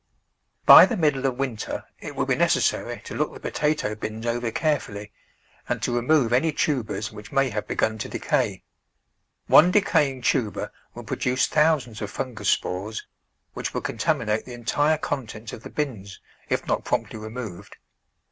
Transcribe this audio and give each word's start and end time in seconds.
By 0.65 0.87
the 0.87 0.97
middle 0.97 1.27
of 1.27 1.37
winter 1.37 1.83
it 1.99 2.15
will 2.15 2.25
be 2.25 2.33
necessary 2.33 3.01
to 3.03 3.13
look 3.13 3.35
the 3.35 3.39
potato 3.39 3.93
bins 3.93 4.25
over 4.25 4.49
carefully 4.49 5.11
and 5.69 5.79
to 5.83 5.95
remove 5.95 6.33
any 6.33 6.51
tubers 6.51 7.11
which 7.11 7.31
may 7.31 7.51
have 7.51 7.67
begun 7.67 7.99
to 7.99 8.09
decay. 8.09 8.63
One 9.45 9.69
decaying 9.69 10.23
tuber 10.23 10.71
will 10.95 11.03
produce 11.03 11.45
thousands 11.45 12.01
of 12.01 12.09
fungus 12.09 12.49
spores, 12.49 13.05
which 13.53 13.75
will 13.75 13.81
contaminate 13.81 14.43
the 14.43 14.53
entire 14.55 14.97
contents 14.97 15.53
of 15.53 15.61
the 15.61 15.69
bins 15.69 16.19
if 16.49 16.65
not 16.65 16.83
promptly 16.83 17.19
removed. 17.19 17.77